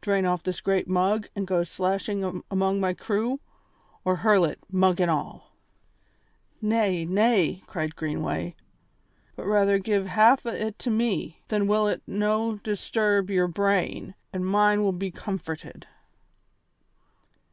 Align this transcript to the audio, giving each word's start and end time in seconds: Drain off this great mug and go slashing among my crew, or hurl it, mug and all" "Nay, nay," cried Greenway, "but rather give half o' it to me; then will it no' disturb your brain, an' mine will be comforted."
Drain 0.00 0.26
off 0.26 0.42
this 0.42 0.60
great 0.60 0.88
mug 0.88 1.28
and 1.36 1.46
go 1.46 1.62
slashing 1.62 2.42
among 2.50 2.80
my 2.80 2.92
crew, 2.92 3.38
or 4.04 4.16
hurl 4.16 4.44
it, 4.44 4.58
mug 4.68 5.00
and 5.00 5.08
all" 5.08 5.52
"Nay, 6.74 7.04
nay," 7.04 7.62
cried 7.68 7.94
Greenway, 7.94 8.56
"but 9.36 9.46
rather 9.46 9.78
give 9.78 10.06
half 10.06 10.44
o' 10.44 10.48
it 10.50 10.76
to 10.80 10.90
me; 10.90 11.44
then 11.46 11.68
will 11.68 11.86
it 11.86 12.02
no' 12.04 12.56
disturb 12.56 13.30
your 13.30 13.46
brain, 13.46 14.16
an' 14.32 14.42
mine 14.42 14.82
will 14.82 14.90
be 14.90 15.12
comforted." 15.12 15.86